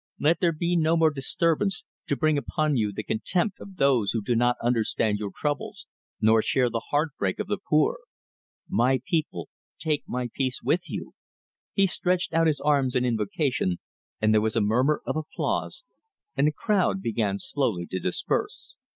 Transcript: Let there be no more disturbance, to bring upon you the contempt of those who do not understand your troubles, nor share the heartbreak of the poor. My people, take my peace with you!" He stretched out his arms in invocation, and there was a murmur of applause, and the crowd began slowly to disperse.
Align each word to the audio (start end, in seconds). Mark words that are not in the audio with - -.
Let 0.19 0.39
there 0.39 0.51
be 0.51 0.75
no 0.75 0.97
more 0.97 1.11
disturbance, 1.11 1.85
to 2.07 2.15
bring 2.17 2.35
upon 2.35 2.75
you 2.75 2.91
the 2.91 3.03
contempt 3.03 3.59
of 3.59 3.75
those 3.75 4.13
who 4.13 4.23
do 4.23 4.35
not 4.35 4.55
understand 4.59 5.19
your 5.19 5.29
troubles, 5.31 5.85
nor 6.19 6.41
share 6.41 6.71
the 6.71 6.85
heartbreak 6.89 7.37
of 7.37 7.45
the 7.45 7.59
poor. 7.59 7.99
My 8.67 8.99
people, 9.05 9.47
take 9.77 10.01
my 10.07 10.27
peace 10.33 10.59
with 10.63 10.89
you!" 10.89 11.13
He 11.73 11.85
stretched 11.85 12.33
out 12.33 12.47
his 12.47 12.61
arms 12.61 12.95
in 12.95 13.05
invocation, 13.05 13.77
and 14.19 14.33
there 14.33 14.41
was 14.41 14.55
a 14.55 14.59
murmur 14.61 15.03
of 15.05 15.15
applause, 15.15 15.83
and 16.35 16.47
the 16.47 16.51
crowd 16.51 17.03
began 17.03 17.37
slowly 17.37 17.85
to 17.91 17.99
disperse. 17.99 18.73